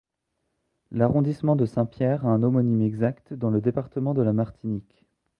L'arrondissement 0.89 1.55
de 1.55 1.67
Saint-Pierre 1.67 2.25
a 2.25 2.29
un 2.29 2.41
homonyme 2.41 2.81
exact, 2.81 3.35
dans 3.35 3.51
le 3.51 3.61
département 3.61 4.15
de 4.15 4.23
la 4.23 4.33
Martinique. 4.33 5.05